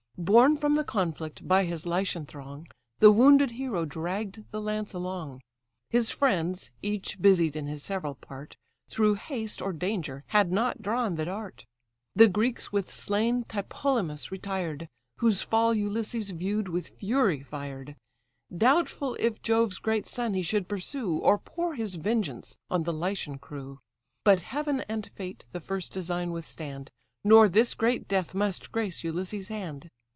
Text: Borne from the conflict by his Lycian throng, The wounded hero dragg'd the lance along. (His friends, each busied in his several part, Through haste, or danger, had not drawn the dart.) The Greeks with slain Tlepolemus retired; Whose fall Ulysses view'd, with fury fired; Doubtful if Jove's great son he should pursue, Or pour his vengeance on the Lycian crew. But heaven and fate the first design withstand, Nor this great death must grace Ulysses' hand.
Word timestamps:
Borne 0.17 0.55
from 0.55 0.75
the 0.75 0.83
conflict 0.83 1.47
by 1.47 1.65
his 1.65 1.87
Lycian 1.87 2.27
throng, 2.27 2.67
The 2.99 3.11
wounded 3.11 3.49
hero 3.51 3.85
dragg'd 3.85 4.43
the 4.51 4.61
lance 4.61 4.93
along. 4.93 5.41
(His 5.89 6.11
friends, 6.11 6.69
each 6.83 7.19
busied 7.19 7.55
in 7.55 7.65
his 7.65 7.81
several 7.81 8.13
part, 8.13 8.55
Through 8.87 9.15
haste, 9.15 9.63
or 9.63 9.73
danger, 9.73 10.23
had 10.27 10.51
not 10.51 10.83
drawn 10.83 11.15
the 11.15 11.25
dart.) 11.25 11.65
The 12.15 12.27
Greeks 12.27 12.71
with 12.71 12.91
slain 12.93 13.45
Tlepolemus 13.45 14.29
retired; 14.31 14.87
Whose 15.17 15.41
fall 15.41 15.73
Ulysses 15.73 16.29
view'd, 16.29 16.69
with 16.69 16.99
fury 16.99 17.41
fired; 17.41 17.95
Doubtful 18.55 19.15
if 19.19 19.41
Jove's 19.41 19.79
great 19.79 20.05
son 20.07 20.35
he 20.35 20.43
should 20.43 20.67
pursue, 20.67 21.17
Or 21.17 21.39
pour 21.39 21.73
his 21.73 21.95
vengeance 21.95 22.55
on 22.69 22.83
the 22.83 22.93
Lycian 22.93 23.39
crew. 23.39 23.79
But 24.23 24.41
heaven 24.41 24.81
and 24.81 25.07
fate 25.15 25.47
the 25.51 25.59
first 25.61 25.91
design 25.91 26.29
withstand, 26.31 26.91
Nor 27.23 27.49
this 27.49 27.73
great 27.73 28.07
death 28.07 28.35
must 28.35 28.71
grace 28.71 29.03
Ulysses' 29.03 29.47
hand. 29.47 29.89